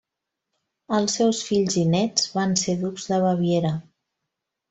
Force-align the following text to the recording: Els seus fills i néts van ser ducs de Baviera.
Els 0.99 1.17
seus 1.19 1.41
fills 1.49 1.75
i 1.83 1.83
néts 1.91 2.25
van 2.39 2.57
ser 2.63 2.77
ducs 2.85 3.07
de 3.13 3.19
Baviera. 3.27 3.75